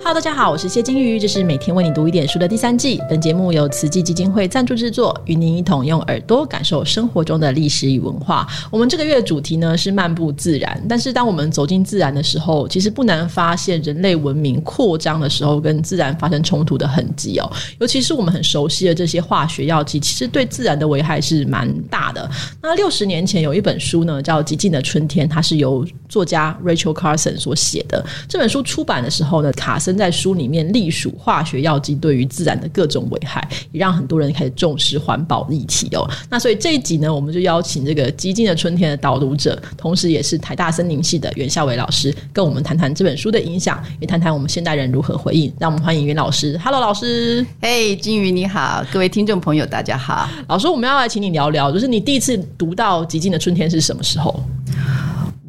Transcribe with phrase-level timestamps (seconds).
[0.00, 2.98] 好大家好，我是谢金鱼，这是每天为你读一点书的第三季。
[3.10, 8.46] 本节目由慈济基金会赞助制作，与您一同用耳朵感受生活中的历史与文化。
[8.70, 17.52] 我们这个月的主题呢是漫步自然，但是当我们走进自然的时候，其实不难发现人类文明扩张的时候跟自然发生冲突的痕迹哦。
[17.78, 22.30] 尤其是我们很熟悉的这些化学药剂，其实对自然的危害是蛮大的。
[22.62, 28.02] 那六十年前有一本书呢，叫《极静的春天》，它是由作家 Rachel Carson 所写的。
[28.26, 36.08] 这本书出版的时候呢，卡森在书里面隶属化学药剂对于自然的各种危害，也让很多人开始重视环保议题哦。
[36.28, 45.52] 那所以这一集呢，我们就邀请这个《激进的春天》的导读者，同时也是台大森林系的袁孝伟老师，跟我们谈谈这本书的影响，也谈谈我们现代人如何回应。
[45.58, 46.58] 让我们欢迎袁老师。
[46.58, 47.44] Hello，老师。
[47.60, 50.28] 嘿，金鱼你好，各位听众朋友大家好。
[50.48, 54.42] 老师，我们要来请你聊聊，就是你第一次读到《极尽的春天》是什么时候？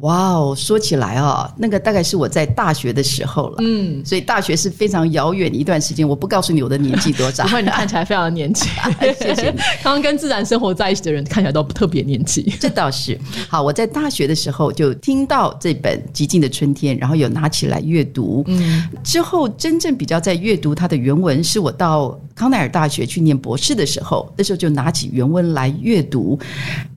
[0.00, 3.56] 哇哦，说起来啊，那个大概是我在大学的时候了。
[3.60, 6.08] 嗯，所以大学是非常遥远一段时间。
[6.08, 8.70] 我不告诉你我的年纪多少，不会，你看起来非常的年轻。
[9.20, 9.52] 谢谢。
[9.82, 12.44] 刚刚跟自然生活在一起的人，看起来都特别年轻。
[12.58, 13.18] 这倒是。
[13.48, 18.42] 好，我在大学的时候就听到这本《极尽的春天》，然后有拿起来阅读。
[18.46, 26.38] 嗯，之后真正比较在阅读它的原文，是我到康奈尔大学去念博士的时候，那时候就拿起原文来阅读，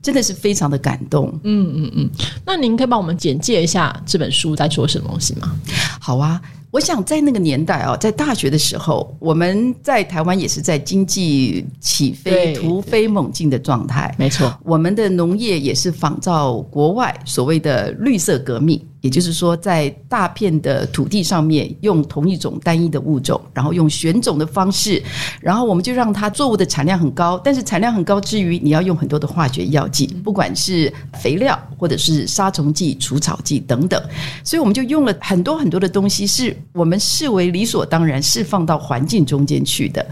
[0.02, 1.38] 真的是非常的感动。
[1.44, 2.10] 嗯嗯嗯。
[2.46, 2.88] 那您可以。
[2.94, 5.52] 帮我们简介一下这本书在说什么东西吗？
[6.00, 14.14] 好啊，我想在那个年代啊，在大学的时候，我们在台湾也是在经济起飞、突飞猛进的状态。
[14.20, 18.80] 没错，我们的农业也是仿照国外所谓的绿色革命。
[19.04, 25.04] 也就是说，在大片的土地上面用同一种单一的物种，然后用选种的方式，
[25.42, 27.38] 然后我们就让它作物的产量很高。
[27.44, 34.02] 但是产量很高之余，你要用很多的化学药剂，不管是肥料或者是杀虫剂、除草剂等等。
[34.42, 40.06] 所以我们就用了很多很多的东西，是我们视为理所当然释放到环境中间去的。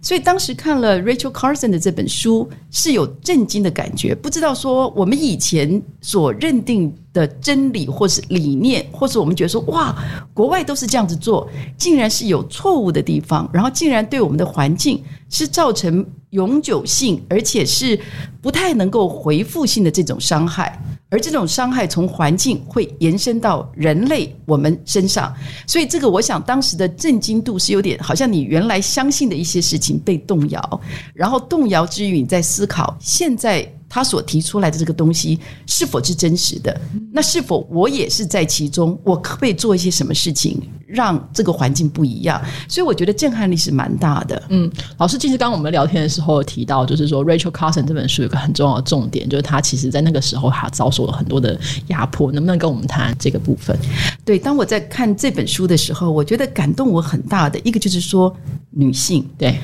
[0.00, 4.14] 所以当时看了 Rachel Carson 的这本书，是有震惊的感觉。
[4.14, 6.94] 不知道说我们以前所认定。
[7.16, 9.96] 的真理或是理念，或是我们觉得说哇，
[10.34, 17.98] 国外都是这样子做，竟然是有错误的地方，然后竟然对我们的环境是造成永久性，而且是
[18.42, 20.78] 不太能够回复性的这种伤害，
[21.08, 25.34] 而这种伤害从环境会延伸到人类我们身上，
[25.66, 30.80] 所以这个我想当时的震惊度是有点，好像你原来相信的一些事情被动摇，
[31.14, 33.66] 然后动摇之余你在思考现在。
[33.88, 36.80] 他所提出来的这个东西是否是真实的？
[37.12, 38.98] 那是否我也是在其中？
[39.04, 42.40] 我可不可以做一些什么事情，让这个环境不一样？
[42.68, 44.40] 所以我觉得震撼力是蛮大的。
[44.50, 51.58] 嗯，老师，其实刚刚我们聊天的时候提到，就是说 Rachel Carson 这本书有个很重要的重点，就是他其实在那个时候他遭受了很多的
[51.88, 52.30] 压迫。
[52.36, 53.74] 能不能跟我们谈这个部分？
[54.22, 58.34] 对，当我在看这本书的时候，我觉得感动我很大的一个就是说
[58.68, 59.58] 女性，对，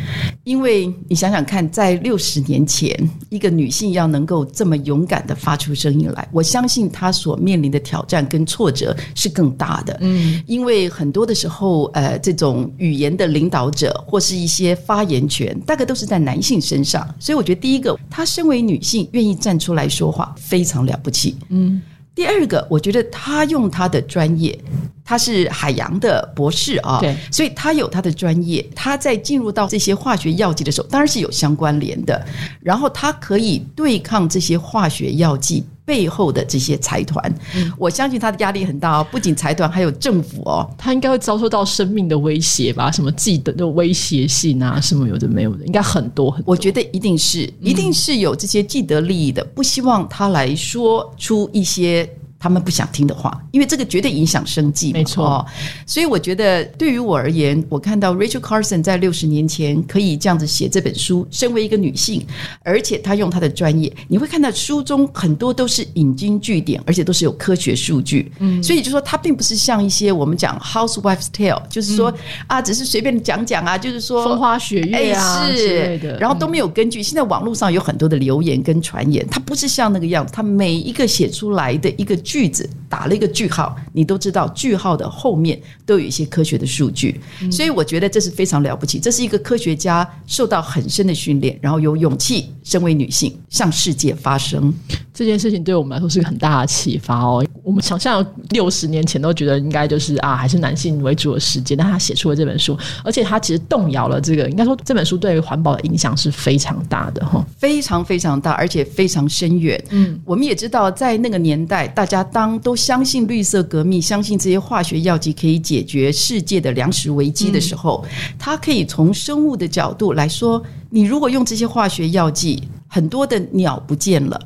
[0.45, 2.97] 因为你想想看，在六十年前，
[3.29, 9.99] 一个女性要能够这么勇敢的发出声音来，我相信她所面临的挑战跟挫折是更大的。
[10.01, 17.07] 嗯，因为很多的时候，呃，这种语言的领导者或是一些发言权，大概都是在男性身上。
[17.21, 21.37] 所以我觉得，第一个，她身为女性愿意站出来说话，非常了不起。
[21.51, 21.83] 嗯，
[22.15, 24.59] 第二个，我觉得她用她的专业。
[25.05, 28.65] 他是海洋的博士啊，对，所以他有他的专业。
[28.75, 32.25] 他在进入到这些化学药剂的时候，当然是有相关联的。
[32.61, 37.35] 然后他可以对抗这些化学药剂背后的这些财团。
[37.79, 40.69] 我相信他的压力很大哦，不仅财团，还有政府哦。
[40.79, 42.91] 他应该会遭受到生命的威胁吧？
[42.91, 44.81] 什么既得的威胁性啊？
[44.81, 46.43] 什么有的没有的，应该很多很。
[46.47, 52.09] 我觉得一定是，一定是有这些既得利益的，不希望他来说出一些。
[52.43, 55.47] 他们不想听的话，因为这个绝对影响生计，没错。
[55.87, 62.27] 所以我觉得，对于我而言，我看到 Rachel Carson 在六十年前可以这样子写这本书，身为一个女性，
[62.65, 68.33] 而且她用她的专业，你会看到书中很多都是引经据典，而且都是有科学数据。
[68.41, 72.13] 嗯，所以就说她并不是像一些我们讲 Housewife's Tale，就是说
[72.49, 77.01] 啊，只是随便讲讲啊，就是说风花雪月啊之类的，然后都没有根据。
[77.01, 82.17] 现在网络上有很多的留言跟传言，它不是像那个样子，它每一个写出来的一个。
[82.33, 87.21] 句子打了一个句号，你都知道句号的后面都有一些科学的数据，
[87.51, 88.99] 所以我觉得这是非常了不起。
[88.99, 94.73] 这是一个科学家受到很深的训练，然后有勇气，身为女性向世界发声。
[95.15, 97.45] 这件事情对我们来说是个很大的启发哦。
[97.63, 109.83] 我们想象六十年前都觉得应该就是啊，还是男性为主的世界，但他写出了这本书，而且他其实动摇了这个，应该说这本书对于环保的影响是非常大的哈，非常非常大，而且非常深远。
[109.91, 118.05] 嗯，我们也知道，在那个年代，大家当都相信绿色革命，相信这些化学药剂可以解决世界的粮食危机的时候，
[118.39, 124.41] 他可以从生物的角度来说，你如果用这些化学药剂，很多的鸟不见了。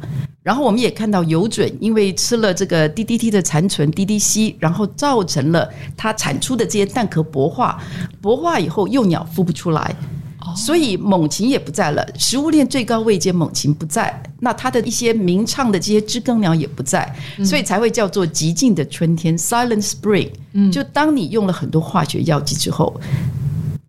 [0.47, 7.83] 然后我们也看到油准，因为吃了这个 DDT 的残存 DDC，然后造成了它产出的这些蛋壳薄化，
[8.21, 9.93] 薄化以后幼鸟孵不出来，
[10.55, 17.13] 所以猛禽也不在了，食物链最高位阶猛禽不在，那它的一些鸣唱的这些知更鸟也不在，
[17.45, 20.31] 所以才会叫做极静的春天 （Silent Spring）。
[20.71, 22.95] 就当你用了很多化学药剂之后。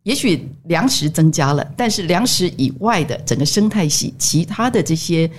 [0.04, 5.30] 也许粮食增加了，但是粮食以外的整个生态系，其他的这些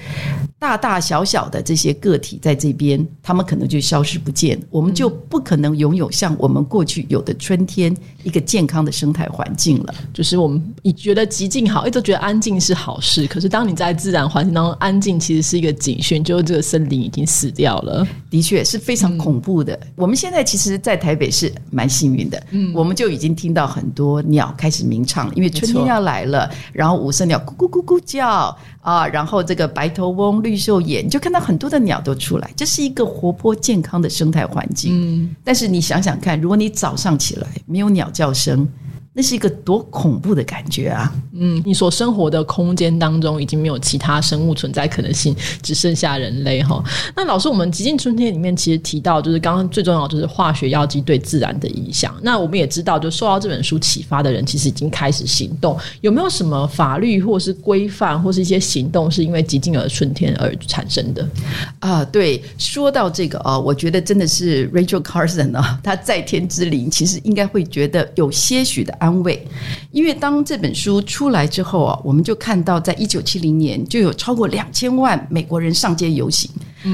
[0.58, 9.94] 大大小小的这些个体在这边，他们可能就消失不见，我们就不可能拥有像我们过去有的春天一个健康的生态环境了。
[10.12, 18.06] 就是我们你觉得极静好，一直觉得安静是好事，可是当你在自然环境当中安静，其实是一个警讯，就是这个森林已经死掉了。
[18.28, 19.78] 的确是非常恐怖的。
[19.94, 24.54] 我们现在其实，在台北是蛮幸运的，嗯，我们就已经听到很多鸟。
[24.58, 34.92] 开始鸣唱，因为春天要来了，然后五色鸟咕咕咕咕叫啊，然后这个白头翁、绿袖眼，你就看到很多的鸟都出来，这是一个活泼健康的生态环境。
[34.94, 38.68] 嗯，但是你想想看，如果你早上起来没有鸟叫声。
[39.18, 41.12] 那是一个多恐怖的感觉啊！
[41.32, 46.80] 嗯，你所生活的空间当中已经没有其他生物存在可能性，只剩下人类哈。
[47.16, 52.14] 那老师，我们《极尽春天》里面其实提到，就是刚刚最重要就是化学药剂对自然的影响。
[52.22, 55.76] 那我们也知道，就受到这本书启发的人，其实已经开始行动。
[56.00, 61.28] 有没有什么法律或是规范，或是一些行动，是因为《极尽而春天》而产生的？
[61.80, 69.07] 啊，对，说到这个啊，我觉得真的是 Rachel Carson 啊，他在天之灵，其实应该会觉得有些许的安。
[69.08, 69.42] 安慰，
[69.90, 76.50] 因为当这本书出来之后啊，我们就看到，在一九七零年就有超过两千万美国人上街游行，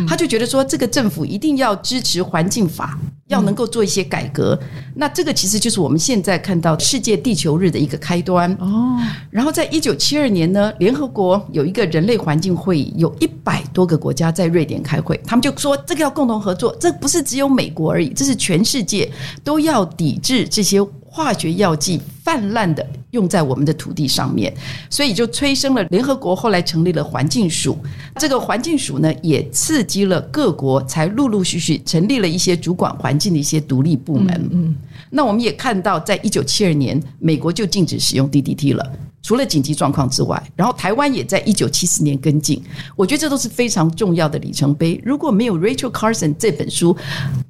[0.09, 2.97] 他就觉得说，这个政府一定要支持环境法，
[3.27, 4.59] 要能够做一些改革。
[4.95, 8.97] 那这个其实就是我们现在看到世界地球日的一个开端哦。
[9.31, 19.11] 然后在一九七二年呢，联合国有一个人类环境会议，有一百多个国家在瑞典开会，他们就说这个要共同合作，这不是只有美国而已，这是全世界
[19.43, 20.81] 都要抵制这些。
[21.15, 24.53] 化学药剂泛滥的用在我们的土地上面，
[24.91, 27.79] 所以就催生了联合国后来成立了环境署。
[28.17, 34.49] 这个环境署呢，也刺激了各国，才陆陆续续成立了一些主管环境的一些独立部门。
[34.53, 34.75] 嗯，
[35.09, 38.93] 那我们也看到，在一九七二年，美国就禁止使用 DDT 了。
[39.25, 42.63] 除了紧急状况之外，然后台湾也在一九七四年跟进，
[42.95, 45.01] 我觉得这都是非常重要的里程碑。
[45.03, 46.95] 如果没有 Rachel Carson 这本书，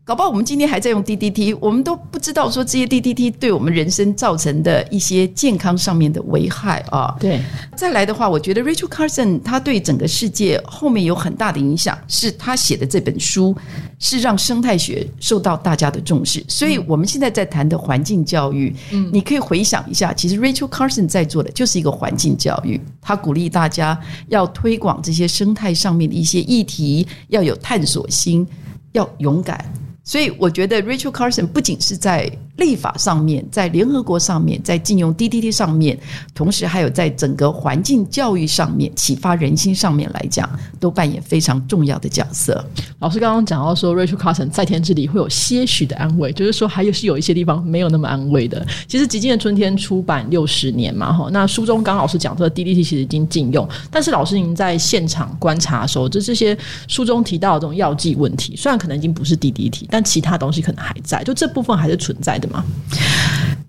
[0.05, 7.17] 搞不好我们今天还在用 DDT，我们都不知道说这些 DDT 对我们人生造成的一些健康上面的危害啊。
[7.19, 7.41] 对，
[7.77, 13.53] 再来的话，我觉得 Rachel Carson 他对整个世界后面有很大的影响，是他写的这本书
[13.99, 16.45] 是让生态学受到大家的重视。
[16.47, 21.64] 所以我们现在在谈的环境教育，嗯，你可以回想一下，其实 Rachel Carson 在做的就。
[21.65, 28.47] 就是一个环境教育，他鼓励大家要推广这些生态上面的一些议题，要有探索心，
[28.93, 29.65] 要勇敢。
[30.05, 32.31] 所以，我觉得 Rachel Carson 不仅是在。
[32.57, 35.99] 立法上面，在联合国上面，在禁用 DDT 上面，
[36.37, 40.49] 同时还有在整个环境教育上面、启发人心上面来讲，
[40.79, 42.65] 都扮演非常重要的角色。
[43.01, 48.65] 老师刚刚讲到说，Rachel Carson 在天之里会有些许的安慰，就是说还有是有一些地方没有那么安慰的。
[48.87, 56.57] 其实《极尽的春天》出版六十年嘛，哈，那书中刚老师讲这个 DDT 其实已经禁用，但是老师您在现场观察的时候，就这些
[56.87, 62.49] 书中提到的这种药剂问题，虽然可能已经不是 DDT，但其他东西可能还在，就这部分还是存在的。
[62.49, 62.65] 嘛？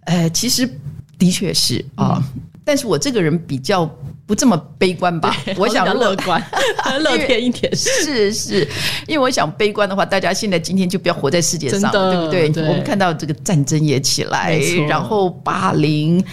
[0.06, 0.68] 呃，其实
[1.20, 2.20] 的确是啊，
[2.64, 3.86] 但是我这个人比较
[4.26, 5.38] 不这么悲观吧。
[5.56, 6.44] 我想乐观，
[7.00, 8.68] 乐天一点是是，
[9.06, 12.68] 因为我想悲观的话，大家现在今天就不要活在世界上，对不对？
[12.68, 14.58] 我们看到这个战争也起来，
[14.90, 16.26] 然后霸凌。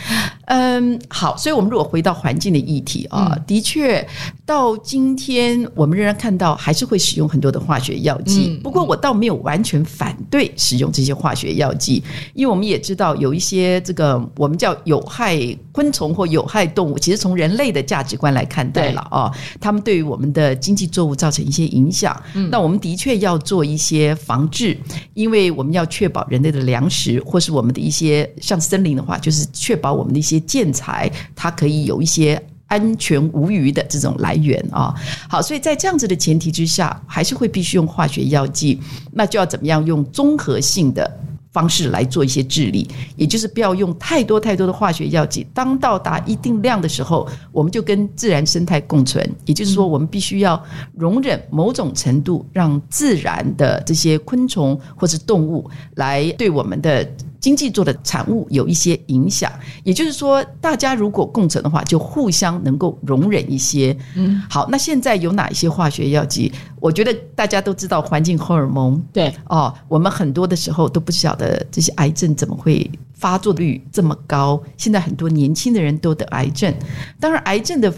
[0.54, 4.06] 嗯，好，所以，我们如果回到环境的议题啊，的确，
[4.44, 8.60] 到今天我们仍然看到还是会使用很多的化学药剂。
[8.62, 12.02] 不过，我倒没有完全反对使用这些化学药剂，
[12.34, 15.38] 因为我们也知道有一些这个我们叫有害
[15.72, 22.14] 昆虫或有害动物，其实从人类的价值观来看待了啊，他们对于我们的经济作物造成一些影响。
[22.50, 24.76] 那我们的确要做一些防治，
[25.14, 30.41] 因为我们要确保人类的粮食，或是我们的一些像森林的话，就是确保我们的一些。
[30.42, 32.42] 建材它可以有一些。
[32.68, 34.94] 安全无虞的这种来源啊。
[35.28, 38.80] 好，所以在这样子的前提之下，还是会必须用化学药剂，
[39.12, 41.18] 那就要怎么样用综合性的。
[41.52, 45.46] 方式来做一些治理，也就是不要用太多太多的化学药剂。
[45.52, 49.22] 当到达一定量的时候，我们就跟自然生态共存。
[49.44, 50.58] 也就是说，我们必须要
[50.96, 57.06] 容忍某种程度，让自然的这些昆虫或是动物来对我们的。
[57.42, 63.94] 经济做的产物有一些影响，也就是说，大家如果共存的话，就互相能够容忍一些。
[64.14, 66.50] 嗯，好，那现在有哪一些化学药剂？
[66.78, 68.98] 我觉得大家都知道环境荷尔蒙。
[69.12, 72.90] 对，哦，我们很多的时候都不晓得这些癌症怎么会。
[73.14, 76.74] 发作率这么高，现在很多年轻的人都得癌症。
[77.20, 77.88] 当然，癌症的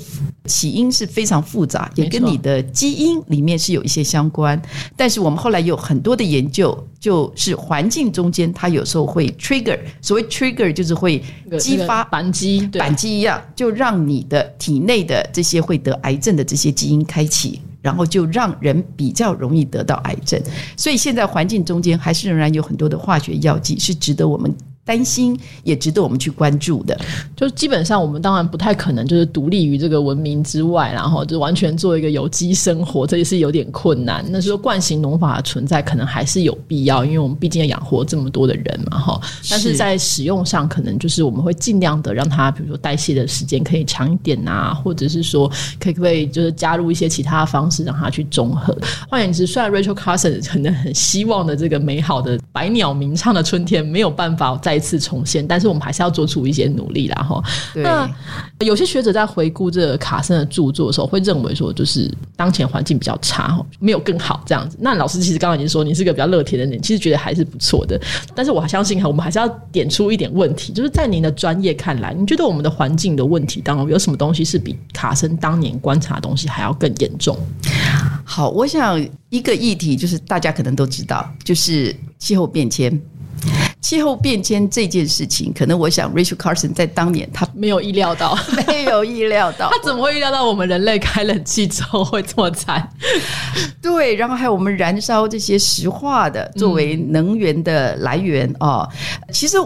[0.46, 4.60] 起因是非常复杂，也跟你的基因里面是有一些相关。
[4.96, 11.22] 但是我们后来有很多的研究，就是环境中间它有时候会 trigger，所谓 trigger 就是会
[11.58, 20.38] 激发扳机，扳机一样，就让你的体内的这些会得癌症的这些基因开启，然后就让人比较容易得到癌症。
[20.76, 24.54] 所以现在环境中间还是仍然有很多的化学药剂是值得我们。
[24.84, 26.94] 担心也值得我们去关注的，
[27.34, 34.22] 就基本上我们当然不太可能就是独立于这个文明之外，然后就完全做一个有机生活，这也是有点困难。
[34.28, 39.20] 那说惯性农法的存在可能还是有必要，因为我们毕竟要养活这么多的人嘛，哈。
[39.50, 45.50] 但是在使用上，可能就是我们会尽量的让它，比如说代谢的时间可以长一点啊，或者是说
[45.80, 48.76] 可以可以就是加入一些其他的方式让它去综合。
[49.08, 54.73] 换言之，虽然 Rachel Carson 可能很希望的这个美好的百鸟鸣唱的春天没有办法在。
[54.74, 57.40] 再次重现，但是我们还是要做出一些努力啦，哈。
[57.74, 64.76] 那有些学者在回顾这个卡森的著作的时候，会认为说，就是当前环境比较差，没有更好这样子。
[64.80, 68.00] 那老师其实刚刚已经说，你是个比较乐天的人，其实觉得还是不错的。
[68.34, 77.38] 但是我还相信，哈，我们还是要点出一点问题，就是在您的专业看来，你觉得我们的环境的问题当中，有什么东西是比卡森当年观察的东西还要更严重？
[78.24, 83.00] 好，我想一个议题就是大家可能都知道，就是气候变迁。
[83.84, 88.34] 气候变迁这件事情，可能我想，Rachel Carson 在当年他没有意料到，
[88.66, 92.88] 没有意料到， 他怎么会意料到我们人类开冷气之后会这么惨？
[93.82, 98.88] 对，然后还有我们燃烧这些石化的作为能源的来源啊，
[99.30, 99.58] 其实。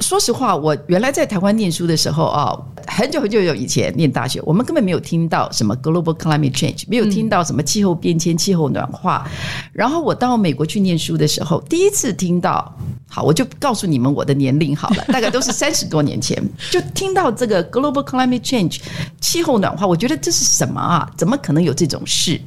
[0.00, 9.26] 说实话，我原来在台湾念书的时候啊，很久很久有以前念大学，我们根本没有听到什么 global climate change，没有听到什么气候变迁、气候暖化。
[9.72, 12.70] 然后我到美国去念书的时候，第一次听到，
[13.08, 16.36] 好，我就告诉你们我的年龄好了，大概都是 三十多年前，
[16.70, 18.80] 就听到这个 global climate change，
[19.20, 21.10] 气候暖化，我觉得这是什么啊？
[21.16, 22.38] 怎么可能有这种事？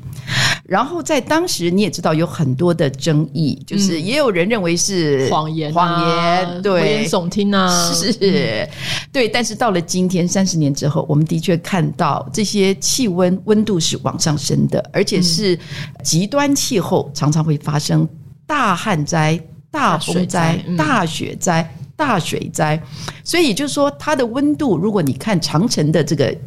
[0.63, 8.13] 然后在当时你也知道有很多的争议，就是也有人认为是谎言，谎言，对，危言耸听啊，是，
[9.11, 9.27] 对。
[9.29, 15.57] 但是到了今天，三十年之后，我们的确看到这些气温温度是往上升的，而且是
[16.03, 18.07] 极端气候常常会发生
[18.45, 22.79] 大旱灾、大风灾、大雪灾、大水灾。
[23.23, 26.37] 所以也就是说，它的温度，如果你看长城的这个。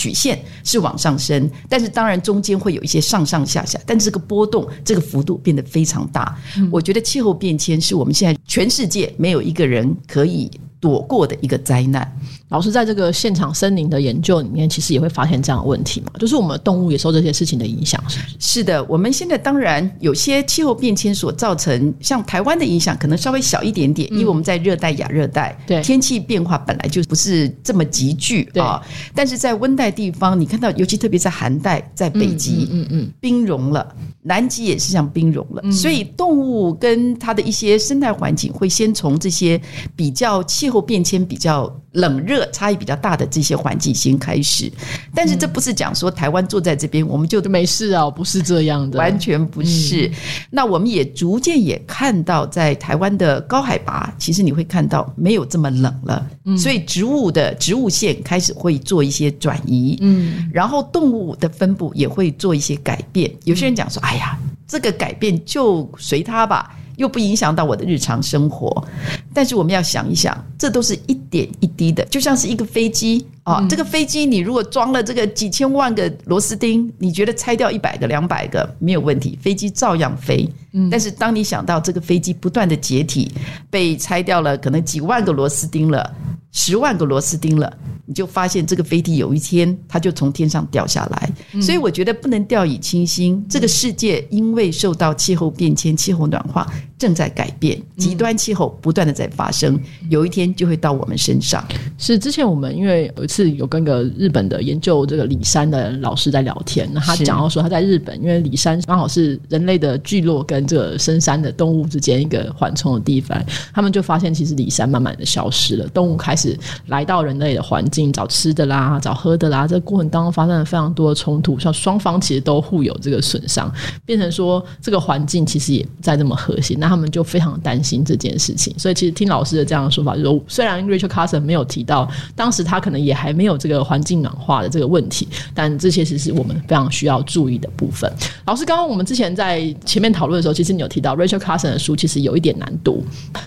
[0.00, 6.34] 曲线是往上升，但是当然中间会有一些上上下下，但这个波动这个幅度变得非常大。
[6.70, 10.50] 我觉得气候变迁是我们现在全世界没有一个人可以。
[10.80, 12.10] 躲过的一个灾难。
[12.48, 18.36] 老师在这个现场森林的研究里面，其实也会发现这样的问题嘛，就是我们动物也受这些事情的影响，是不是？
[18.40, 28.82] 是的，我们现在当然有些气候变迁所造成，像台湾的影响可能稍微小一点点，因为我们在热带、亚热带，对天气变化本来就不是这么急剧啊。
[29.14, 39.60] 但是在温带地方，你看到，尤其特别在寒带，在北极，嗯嗯，冰融了，南极也是像冰融了，所以动物跟它的一些生态环境会先从这些
[39.94, 40.69] 比较气。
[40.70, 44.70] 气候变迁比较冷热差异比较大的这些环境先开始，
[45.12, 50.08] 但是这不是讲说台湾坐在这边我们就没事啊，不是这样的，完全不是。
[50.48, 56.24] 那我们也逐渐也看到，在台湾的高海拔，其实你会看到没有这么冷了，
[56.56, 63.28] 所以植物的植物线开始会做一些转移，嗯，然后动物的分布也会做一些改变。
[63.42, 66.76] 有些人讲说，哎呀，这个改变就随它吧。
[67.00, 68.86] 又不影响到我的日常生活，
[69.32, 73.66] 但是我们要想一想，这都是一点一滴的，就像是一个飞机啊。
[73.70, 80.46] 这个飞机你如果装了这个几千万个螺丝钉，你觉得拆掉一百个、两百个没有问题，飞机照样飞。
[80.90, 83.32] 但是当你想到这个飞机不断的解体，
[83.70, 86.14] 被拆掉了可能几万个螺丝钉了。
[86.52, 87.72] 十万个螺丝钉了，
[88.06, 91.32] 你就发现这个飞机有一天它就从天上掉下来。
[91.62, 93.44] 所以我觉得不能掉以轻心。
[93.48, 96.66] 这个世界因为受到气候变迁、气候暖化，
[97.00, 99.80] 正在改变，极端气候不断的在发生，
[100.10, 101.66] 有一天就会到我们身上。
[101.96, 113.42] 是之前我们因为有一次有跟个日本的研究这个里山的老师在聊天，那他讲到说他在日本，因为里山刚好是人类的聚落跟这个深山的动物之间一个缓冲的地方，
[113.72, 116.54] 他们就发现其实里山慢慢的消失了，动物开始
[116.88, 123.72] 来到人类的环境找吃的啦，找喝的啦，这个过程当中发生了非常多的冲突，像双方其实都互有这个损伤，
[124.04, 128.74] 变成说这个环境其实也不再这么和谐，那他们就非常担心这件事情。
[128.76, 138.12] 所以其实听老师的这样的说法，就是虽然 Rachel Carson 没有提到当时他可能也还没有这个环境暖化的这个问题，但这些其实是我们非常需要注意的部分。
[138.46, 143.04] 老师，刚刚我们之前在前面讨论的时候，其实你有提到 Rachel Carson 的书其实有一点难读。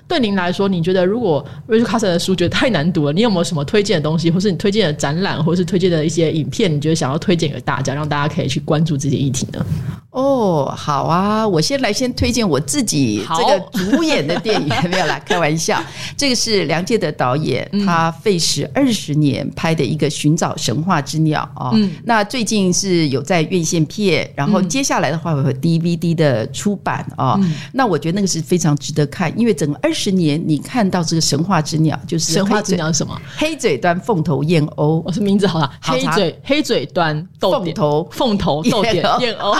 [0.07, 9.65] 对您来说，你觉得如果 Rachel Carson 的书觉得太难读了，你有没有什么推荐的东西，或是你推荐的展览，或是推荐的一些影片，你觉得想要推荐给大家，让大家可以去关注这些议题呢？
[10.11, 15.81] 哦，好啊，我先来先推荐我自己这个主演的电影， 没有啦，开玩笑。
[16.17, 21.89] 这个是梁介德导演，他费时二十年拍的一个《寻找神话之鸟》啊、哦。
[22.03, 27.39] 那最近是有在院线片，然后接下来的话会有 DVD 的出版啊、哦。
[27.71, 33.17] 那我觉得那个是非常值得看，因为整个二十年你看到这个神话之鸟，就是神话之鸟是什么？
[33.37, 35.13] 黑嘴端凤头燕鸥我。
[35.13, 39.55] 是名字好了，黑嘴黑嘴端凤头凤头豆点燕鸥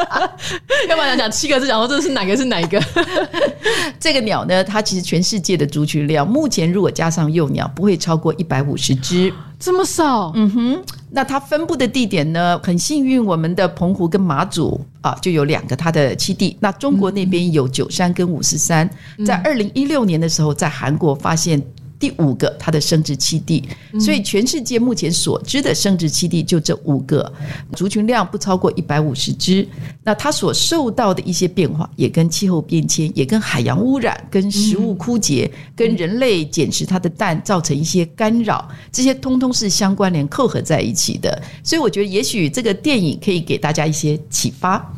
[0.88, 2.80] 要不然讲七个字，讲说这是哪个是哪个？
[3.98, 9.32] 这个鸟呢，它其实全世界的族群量，目前如果加上幼鸟，不会超过一百五十只。
[9.58, 10.32] 这么少？
[10.34, 12.58] 嗯哼，那它分布的地点呢？
[12.62, 16.56] 很幸运，我们的澎湖跟马祖啊，就有两个它的栖地。
[16.60, 18.88] 那中国那边有九山跟五十三，
[19.26, 21.62] 在二零一六年的时候，在韩国发现。
[22.00, 23.62] 第五个，它的生殖栖地，
[24.00, 27.30] 所以全世界目前所知的生殖栖地就这五个，
[27.76, 29.68] 族群量不超过一百五十只。
[30.02, 41.40] 那它所受到的一些变化，也跟气候变迁、也跟海洋污染、跟食物枯竭、跟人类捡食它的蛋造成一些干扰，这些通通是相关联、扣合在一起的。
[41.62, 44.90] 所以我觉得，也许这个电影可以给大家一些启发。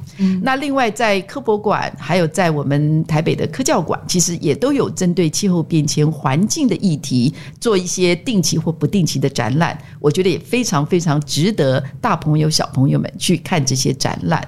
[0.43, 9.77] 那另外，在科博馆，还有在我们台北的科教馆，其实也都有针对气候变迁、环境的议题做一些定期或不定期的展览。
[10.01, 14.47] 我觉得也非常非常值得大朋友、小朋友们去看这些展览。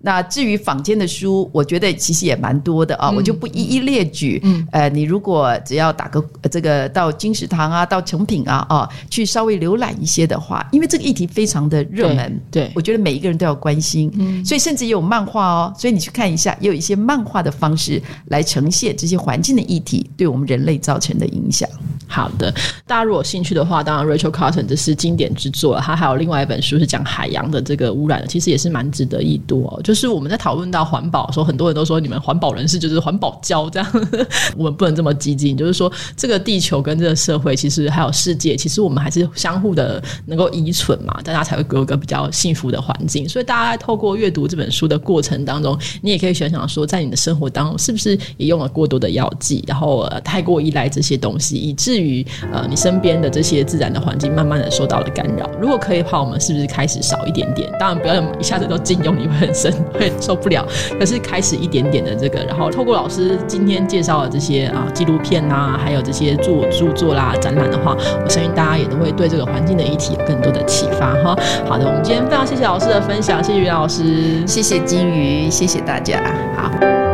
[0.00, 4.40] 那至于坊间的书，我觉得其实也蛮多的啊，我就不一一列举。
[4.44, 14.10] 嗯，呃，你如果只要打个呃这个到金石堂啊，到成品啊啊，去稍微浏览一些的话，因为这个议题非常的热门，对对我觉得每一个人都要关心。
[14.14, 21.68] 嗯，所以甚至也有漫画哦，所以你去看一下，也有一些漫画的方式来呈现这些环境的议题对我们人类造成的影响。
[22.08, 22.52] 好的，
[22.86, 29.80] 大家如果有兴趣的话，当然 Rachel Carson 这是经典之作，他还有另外一本书是讲海洋的这个污染，其实也是蛮值得一读哦。
[29.82, 34.08] 就是我们在讨论到环保的时候，很多人都说你们环保人士就是环保胶这样，
[34.56, 43.28] 我们不能这么激进，就是说这个地球跟这个社会，其实还有世界，其实我们还是相互的能够依存嘛，大家才会有一个比较幸福的环境。
[43.28, 55.48] 所以大家透过阅读这本书的过程当中，你也可以想想说，在你的生活当中是不是也用了过多的药剂，然后、呃、太过依赖这些东西，以致至于呃你身边的这些自然的环境慢慢的受到了干扰。
[55.58, 57.72] 如果可以的话，我们是不是开始少一点点？
[57.80, 60.62] 当然不要一下子都禁用，你会很生会受不了。
[60.98, 71.34] 可是开始一点点的这个，然后透过老师今天介绍的这些啊纪录片啊，还有这些著著作啦、展览的话，我相信大家也都会对这个环境的议题有更多的启发哈。
[71.66, 74.46] 好的，我们今天非常谢谢老师的分享，谢谢于老师。
[74.46, 76.22] 谢谢金鱼，谢谢大家。
[76.58, 77.05] 好。